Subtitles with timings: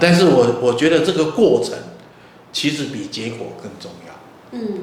[0.00, 1.74] 但是我我觉得这个过程
[2.52, 4.14] 其实比结果更重要。
[4.52, 4.82] 嗯。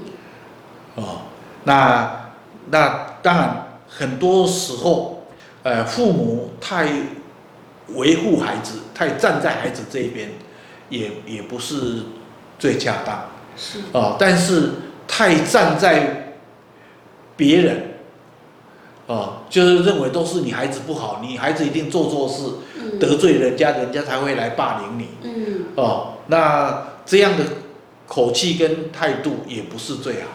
[0.96, 1.22] 哦，
[1.64, 2.32] 那
[2.70, 5.24] 那当然很多时候，
[5.64, 6.88] 呃，父母太
[7.90, 10.32] 维护孩子，太站在孩子这一边，
[10.90, 12.04] 也也不是
[12.58, 13.30] 最恰当。
[13.58, 13.80] 是。
[13.92, 14.72] 哦，但是
[15.08, 16.36] 太站在
[17.36, 17.92] 别人。
[19.08, 22.42] 哦，就是认为都是你孩子不好，你孩子一定做错事，
[22.74, 25.08] 嗯、得罪人家，人家才会来霸凌你。
[25.24, 25.66] 嗯。
[25.76, 27.44] 哦，那这样的
[28.08, 30.30] 口气跟态度也不是最好。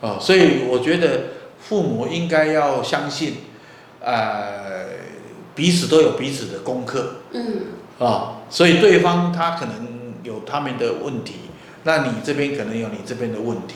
[0.00, 1.20] 哦，所以我觉得
[1.58, 3.34] 父母应该要相信，
[4.00, 4.86] 呃，
[5.54, 7.16] 彼此都有彼此的功课。
[7.32, 7.42] 嗯。
[7.98, 11.34] 啊、哦，所以对方他可能有他们的问题，
[11.84, 13.74] 那你这边可能有你这边的问题。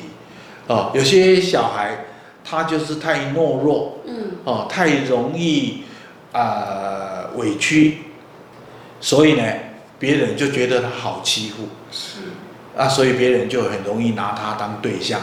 [0.67, 2.06] 哦，有些小孩。
[2.48, 5.83] 他就是太懦弱，嗯，哦，太容易
[6.32, 7.98] 啊、呃、委屈，
[9.00, 9.42] 所以呢，
[9.98, 12.20] 别人就觉得他好欺负，是，
[12.77, 15.20] 啊，所以别人就很容易拿他当对象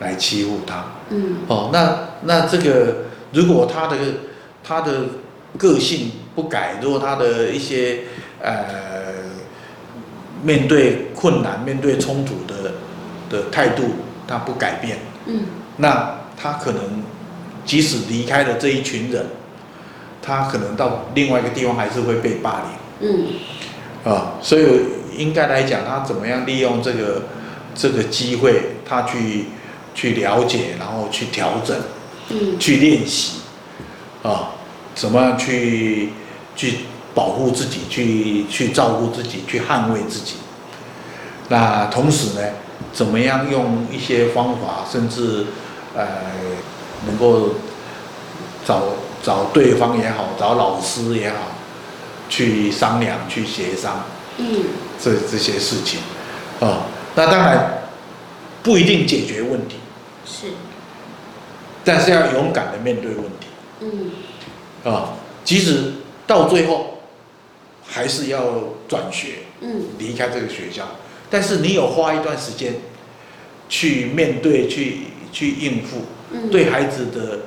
[0.00, 3.96] 来欺负他，嗯，哦，那那这个如果他的
[4.64, 5.02] 他的
[5.56, 8.00] 个性不改，如果他的一些
[8.40, 9.12] 呃
[10.42, 12.72] 面对困难、面对冲突的
[13.28, 13.84] 的态度
[14.26, 15.42] 他不改变，嗯，
[15.76, 16.18] 那。
[16.34, 16.82] 他可能
[17.64, 19.24] 即使离开了这一群人，
[20.22, 22.62] 他可能到另外一个地方还是会被霸
[23.00, 23.10] 凌。
[23.10, 23.26] 嗯。
[24.10, 24.64] 啊，所以
[25.16, 27.22] 应该来讲，他怎么样利用这个
[27.74, 29.46] 这个机会，他去
[29.94, 31.76] 去了解，然后去调整，
[32.30, 33.40] 嗯，去练习，
[34.22, 34.52] 啊，
[34.94, 36.10] 怎么样去
[36.56, 36.78] 去
[37.14, 40.36] 保护自己，去去照顾自己，去捍卫自己。
[41.48, 42.48] 那同时呢，
[42.92, 45.46] 怎么样用一些方法，甚至。
[45.94, 46.06] 呃，
[47.06, 47.50] 能够
[48.64, 48.80] 找
[49.22, 51.52] 找对方也好，找老师也好，
[52.28, 54.04] 去商量、去协商，
[54.38, 54.64] 嗯，
[55.00, 56.00] 这这些事情，
[56.60, 56.82] 啊、哦，
[57.14, 57.84] 那当然
[58.62, 59.76] 不一定解决问题，
[60.26, 60.48] 是，
[61.84, 63.46] 但是要勇敢的面对问题，
[63.80, 64.10] 嗯，
[64.84, 65.08] 啊、哦，
[65.44, 65.92] 即使
[66.26, 66.98] 到最后
[67.86, 68.42] 还是要
[68.88, 70.84] 转学，嗯，离开这个学校，
[71.30, 72.74] 但是你有花一段时间
[73.68, 75.06] 去面对去。
[75.34, 76.02] 去应付，
[76.50, 77.38] 对孩子的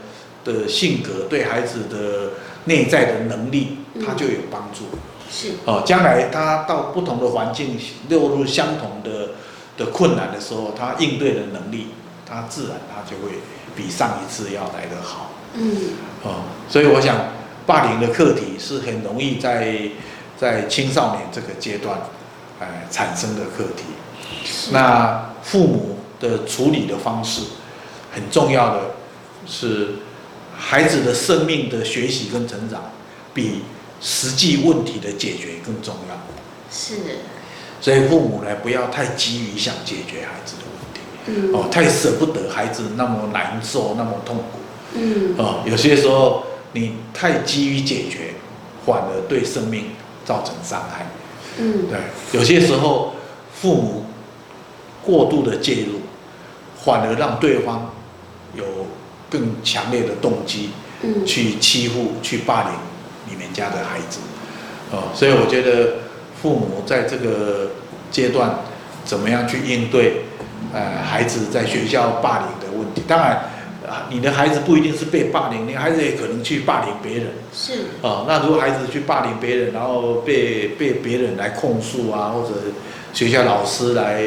[0.46, 2.34] 的性格，对孩子的
[2.66, 4.86] 内在的能力，他就有帮助。
[5.30, 7.78] 是哦，将来他到不同的环境，
[8.10, 9.32] 落入相同的
[9.76, 11.88] 的困难的时候，他应对的能力，
[12.26, 13.40] 他自然他就会
[13.76, 15.32] 比上一次要来得好。
[15.56, 15.76] 嗯，
[16.24, 17.18] 哦，所以我想，
[17.66, 19.80] 霸凌的课题是很容易在
[20.38, 22.00] 在青少年这个阶段，
[22.60, 23.84] 哎，产生的课题。
[24.72, 27.42] 那父母的处理的方式。
[28.14, 28.82] 很重要的
[29.46, 29.96] 是，
[30.58, 32.92] 孩子的生命的学习跟成长，
[33.34, 33.62] 比
[34.02, 36.16] 实际问题的解决更重要。
[36.72, 36.96] 是。
[37.82, 44.44] 所以父母呢，不要太急于想解决孩子的问题，嗯，哦，太舍不得孩子那么难受，那么痛苦，
[44.94, 46.44] 嗯，哦，有些时候
[46.74, 48.34] 你太急于解决，
[48.86, 49.92] 反而对生命
[50.26, 51.06] 造成伤害。
[51.58, 52.00] 嗯，对，
[52.40, 53.14] 有些时候
[53.54, 54.06] 父母
[55.04, 56.00] 过度的介入，
[56.84, 57.92] 反而让对方。
[58.56, 58.64] 有
[59.30, 60.70] 更强烈的动机，
[61.26, 62.72] 去欺负、去霸凌
[63.30, 64.20] 你们家的孩子，
[64.92, 65.96] 哦，所以我觉得
[66.42, 67.72] 父母在这个
[68.12, 68.60] 阶段
[69.04, 70.24] 怎么样去应对，
[70.74, 73.04] 呃，孩子在学校霸凌的问题。
[73.08, 73.32] 当然，
[73.88, 77.34] 啊，你的孩子不一定是被霸凌，你的孩子也可能去霸凌别人。
[77.54, 77.74] 是。
[78.02, 82.54] 哦，那如果孩子去霸凌别人，然后被被别人来控诉啊，或者
[83.14, 84.24] 学校老师来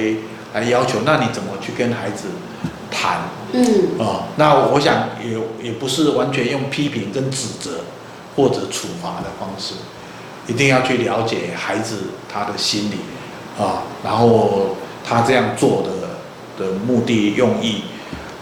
[0.54, 2.28] 来要求，那你怎么去跟孩子？
[2.90, 3.20] 谈，
[3.52, 3.64] 嗯，
[3.98, 7.80] 哦，那我想也也不是完全用批评跟指责
[8.36, 9.74] 或者处罚的方式，
[10.46, 11.96] 一定要去了解孩子
[12.32, 12.96] 他的心理，
[13.58, 17.82] 啊、哦，然后他这样做的的目的用意，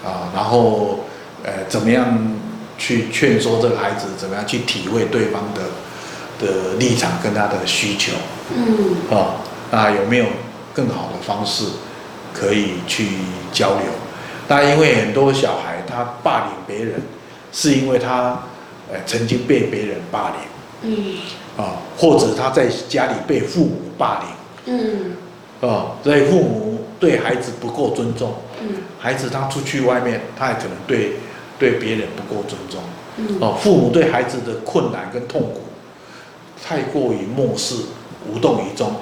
[0.04, 1.00] 啊，然后
[1.44, 2.32] 呃怎么样
[2.76, 8.12] 去劝说这个孩子，怎么样去体会对方的的立场跟他的需求，
[8.54, 9.36] 嗯，啊，
[9.70, 10.26] 那有没有
[10.74, 11.64] 更好的方式
[12.34, 13.08] 可以去
[13.52, 13.84] 交流？
[14.48, 17.00] 但因为很多小孩他霸凌别人，
[17.52, 18.42] 是因为他，
[18.92, 20.38] 呃，曾经被别人霸凌，
[20.82, 21.16] 嗯，
[21.56, 24.22] 啊，或者他在家里被父母霸
[24.66, 24.74] 凌，
[25.62, 28.68] 嗯，啊，所以父母对孩子不够尊重，嗯，
[29.00, 31.14] 孩子他出去外面，他也可能对
[31.58, 32.80] 对别人不够尊重，
[33.16, 35.62] 嗯，哦，父母对孩子的困难跟痛苦
[36.64, 37.74] 太过于漠视、
[38.30, 38.92] 无动于衷，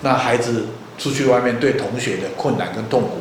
[0.00, 0.66] 那孩子
[0.98, 3.18] 出去外面对同学的困难跟痛苦。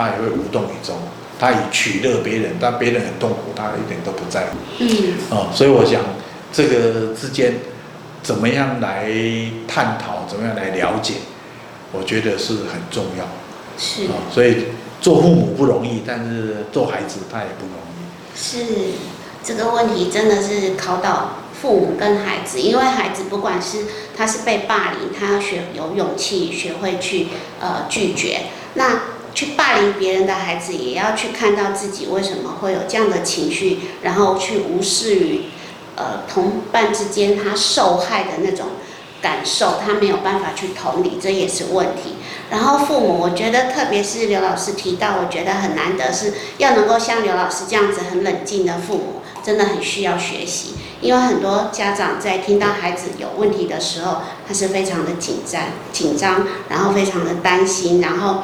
[0.00, 0.96] 他也会无动于衷，
[1.38, 4.56] 他以取乐别人，但别人很痛苦，他一点都不在乎。
[4.78, 4.88] 嗯，
[5.30, 6.00] 哦，所以我想
[6.50, 7.54] 这个之间
[8.22, 9.10] 怎么样来
[9.68, 11.14] 探讨怎么样来了解？
[11.92, 13.26] 我觉得是很重要。
[13.76, 14.04] 是。
[14.04, 14.68] 哦，所以
[15.02, 18.34] 做父母不容易，但是做孩子他也不容易。
[18.34, 18.94] 是，
[19.44, 23.84] 这个问题真的是考到父母跟孩子，因为孩子不管是
[24.16, 27.28] 他是被霸凌，他要学有勇气，学会去
[27.60, 28.42] 呃拒绝。
[28.74, 29.00] 那
[29.32, 35.42] 去霸凌别人的孩子，也要去看到自己为什么会有这样的情绪，然后去无视于
[35.96, 38.66] 呃同伴之间他受害的那种
[39.22, 42.14] 感受，他没有办法去同理，这也是问题。
[42.50, 50.74] 然后父母，我觉得特别是刘老师提到，我觉得很难得是要能够像刘老师这样子很冷静的父母，真的很需要学习。
[51.00, 55.62] 因为很多家长在听到孩子有问题的时候，他是非常的紧张、
[55.92, 58.42] 紧张，然后非常的担心，然后。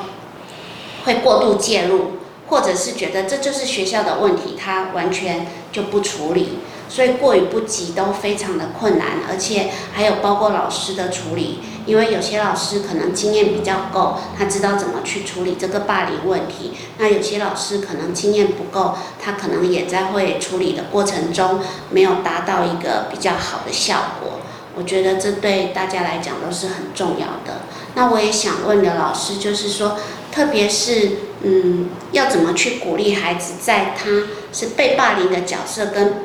[1.06, 2.18] 会过度介入，
[2.48, 6.58] 或者是觉得这就是学校的问题，他完全就不处理，
[6.88, 21.60] 所以过于不及都非常的困难，而且还有包括老师的处理，因为有些老师可能经验比较够，他知道怎么去处理这个霸凌问题，那有些老师可能经验不够，他可能也在会处理的过程中
[21.90, 24.40] 没有达到一个比较好的效果，
[24.74, 27.62] 我觉得这对大家来讲都是很重要的。
[27.94, 29.96] 那我也想问刘老师，就是说。
[30.36, 36.16] 特别是，嗯，要怎么去鼓励孩子，在他是被霸凌的角色跟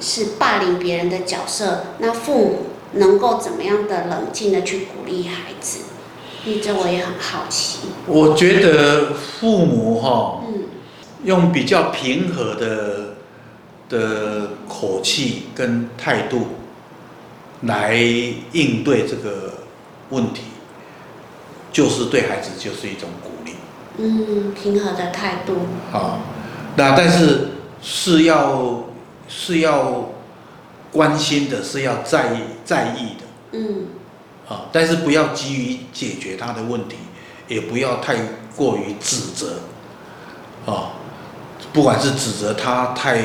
[0.00, 2.58] 是霸凌别人的角色，那父母
[2.92, 5.80] 能够怎么样的冷静的去鼓励孩子？
[6.44, 7.80] 你这我也很好奇。
[8.06, 10.62] 我觉得父母哈，嗯，
[11.24, 13.16] 用比较平和的
[13.90, 16.46] 的口气跟态度
[17.64, 17.94] 来
[18.52, 19.52] 应对这个
[20.08, 20.40] 问题。
[21.76, 23.52] 就是对孩子就是一种鼓励，
[23.98, 25.66] 嗯，平和的态度。
[25.92, 26.20] 好，
[26.74, 27.48] 那但是
[27.82, 28.84] 是要
[29.28, 30.08] 是要
[30.90, 33.88] 关心的，是要在意在意的，嗯，
[34.48, 36.96] 啊，但是不要急于解决他的问题，
[37.46, 38.16] 也不要太
[38.56, 39.58] 过于指责，
[40.64, 40.92] 啊，
[41.74, 43.20] 不管是指责他太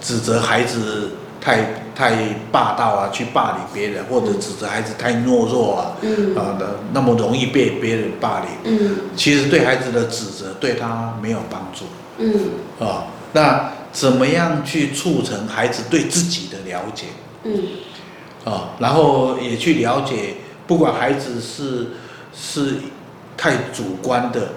[0.00, 1.16] 指责孩子。
[1.42, 2.16] 太太
[2.50, 11.84] 霸道啊，去霸凌别人，或者指责孩子太懦弱啊，嗯、啊的那么容易被别人霸凌，嗯，其实对孩子的指责对他没有帮助，
[12.16, 12.32] 嗯，
[12.80, 13.04] 啊，
[13.34, 17.08] 那怎么样去促成孩子对自己的了解，
[17.44, 17.64] 嗯，
[18.46, 20.36] 啊，然后也去了解，
[20.66, 21.88] 不管孩子是
[22.34, 22.76] 是
[23.36, 24.52] 太主观的，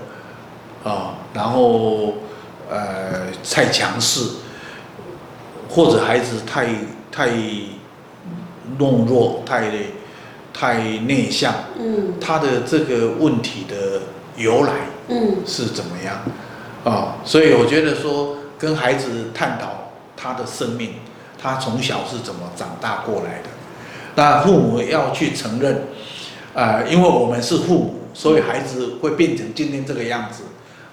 [0.90, 2.14] 啊，然后
[2.72, 4.30] 呃太强势。
[5.76, 6.68] 或者孩子太
[7.16, 7.30] 太
[8.80, 9.70] 懦弱，太
[10.52, 14.02] 太内向，嗯，他的这个问题的
[14.36, 14.74] 由来，
[15.10, 16.18] 嗯，是怎么样
[16.84, 17.18] 啊？
[17.24, 20.96] 所以我觉得说，跟孩子探讨他的生命，
[21.40, 23.50] 他从小是怎么长大过来的。
[24.16, 25.84] 那父母要去承认，
[26.56, 30.42] 啊，因为我们是父母，所以孩子会变成今天这个样子，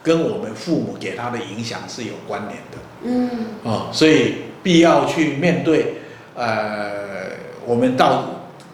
[0.03, 3.31] 跟我们父母给他的影响是有关联的，嗯，
[3.65, 4.35] 啊，所以。
[4.63, 6.00] 必要去面对，
[6.41, 8.25] 呃，我们到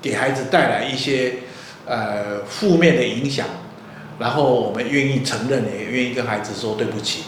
[0.01, 1.35] 给孩子带来一些
[1.85, 3.45] 呃负面的影响，
[4.21, 7.25] 然后我们愿意承认，也愿意跟孩子说对不起，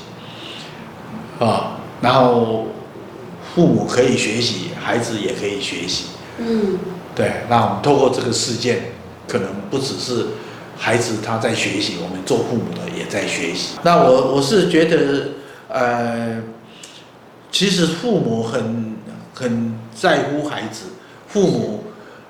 [1.40, 2.68] 啊，然后
[3.52, 6.04] 父母可以学习，孩子也可以学习，
[6.38, 6.78] 嗯，
[7.16, 8.92] 对，那我们透过这个事件，
[9.26, 10.24] 可能不只是
[10.76, 13.76] 孩子他在学习，我们做父母的也在学习。
[13.82, 15.28] 那我我是觉得，
[15.68, 16.40] 呃。
[17.50, 18.94] 其实父母很
[19.32, 20.86] 很在乎孩子，
[21.26, 21.84] 父母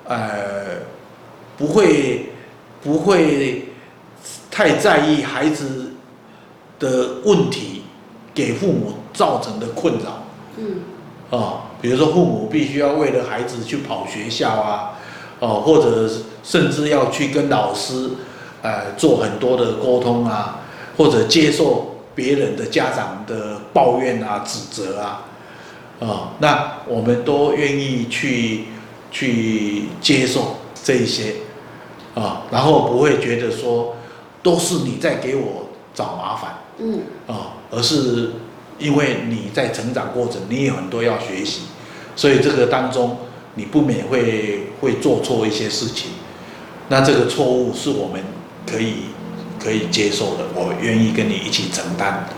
[0.05, 0.79] 呃
[1.57, 2.31] 不会
[2.83, 3.69] 不会
[4.49, 5.91] 太在意孩子
[6.79, 7.83] 的问题
[8.33, 10.23] 给父母造成的困扰。
[10.57, 10.81] 嗯。
[11.29, 14.97] 啊，比如说父母必须要为了孩子去跑学校啊，
[15.39, 16.09] 哦，或者
[16.43, 18.09] 甚至要去跟老师
[18.63, 20.61] 呃做很多的沟通啊，
[20.97, 21.85] 或者接受。
[22.15, 25.23] 别人的家长的抱怨啊、指责啊，
[25.99, 28.65] 啊，那我们都愿意去
[29.11, 31.35] 去接受这一些
[32.15, 33.95] 啊，然后不会觉得说
[34.41, 38.31] 都是你在给我找麻烦，嗯，啊，而是
[38.77, 41.61] 因为你在成长过程，你有很多要学习，
[42.15, 43.17] 所以这个当中
[43.55, 46.11] 你不免会会做错一些事情，
[46.87, 48.23] 那这个错误是我们
[48.65, 48.93] 可以。
[49.61, 52.29] 可以接受的，我愿意跟你一起承担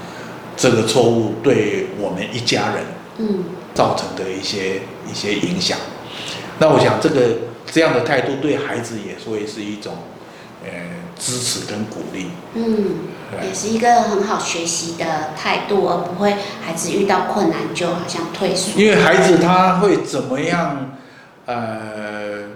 [0.58, 2.84] 这个错误对我们一家人
[3.18, 5.78] 嗯造成的一些一些影响。
[6.60, 9.94] 那我想这个这样的态度对孩子也会是一种
[10.64, 10.70] 呃
[11.18, 12.28] 支持跟鼓励。
[12.54, 12.96] 嗯，
[13.44, 18.80] 也是一个很好学习的态度，而不会孩子遇到困难就好像退缩。
[18.80, 20.98] 因为孩子他会怎么样
[21.46, 22.50] 呃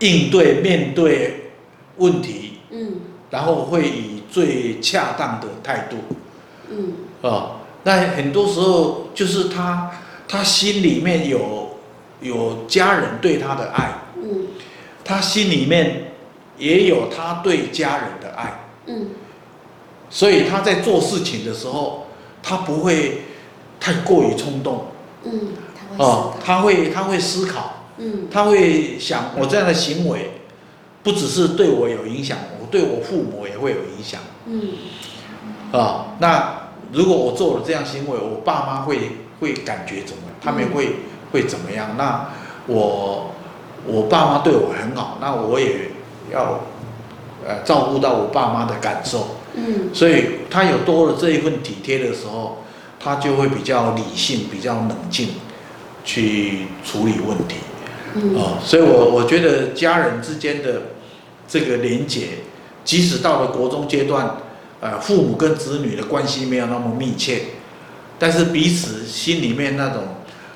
[0.00, 1.52] 应对面对
[1.96, 3.00] 问题，嗯，
[3.30, 5.96] 然后会以最恰当的态度，
[6.70, 9.90] 嗯，哦，那很多时候就是他
[10.28, 11.78] 他心里面有
[12.20, 14.46] 有家人对他的爱，嗯，
[15.04, 16.12] 他心里面
[16.58, 19.10] 也有他对家人的爱，嗯，
[20.08, 22.06] 所以他在做事情的时候，
[22.42, 23.22] 他不会
[23.78, 24.86] 太过于冲动，
[25.24, 27.76] 嗯，他会哦，他会他会思考。
[28.02, 30.30] 嗯，他会想，我这样的行为，
[31.02, 34.18] 不只是对我有影响，我对我父母也会有影响。
[34.46, 34.70] 嗯，
[35.70, 36.59] 啊，那
[36.92, 40.22] 如果我做了这样行为，我爸妈会会感觉怎么？
[40.42, 40.92] 他们会、嗯、
[41.32, 41.96] 会怎么样？
[41.96, 42.30] 那
[42.66, 43.32] 我
[43.86, 45.90] 我爸妈对我很好，那我也
[46.32, 46.60] 要
[47.46, 49.36] 呃照顾到我爸妈的感受。
[49.54, 52.58] 嗯，所以他有多了这一份体贴的时候，
[52.98, 55.30] 他就会比较理性、比较冷静
[56.04, 57.56] 去处理问题。
[58.14, 60.82] 嗯、哦，所以我，我我觉得家人之间的
[61.48, 62.28] 这个连结，
[62.84, 64.36] 即使到了国中阶段，
[64.80, 67.42] 呃，父母跟子女的关系没有那么密切，
[68.18, 70.02] 但是彼此心里面那种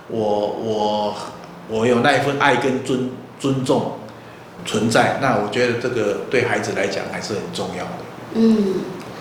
[0.08, 1.16] 我，我我
[1.68, 3.98] 我有那一份爱跟尊尊重
[4.64, 7.90] 存在，那我觉得这个对孩子来讲还是很重要的。
[8.32, 8.80] 嗯，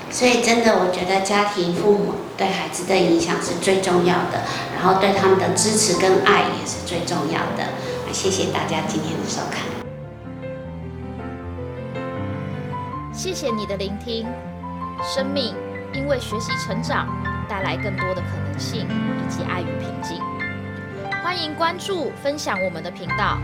[0.10, 4.42] 所以真的，我觉得家庭父母对孩子的影响是最重要的，
[4.74, 7.68] 然后对他们的支持跟爱也是最重要的。
[8.14, 9.64] 谢谢大家今天的收看，
[13.12, 14.26] 谢谢你的聆听。
[15.02, 15.56] 生命
[15.94, 17.08] 因为学习成长，
[17.48, 20.22] 带来更多的可能性以及爱与平静。
[21.24, 23.40] 欢迎关注、分享我们的频道，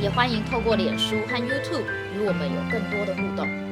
[0.00, 3.67] 也欢迎透过脸书和 YouTube 与我们有更多的互动。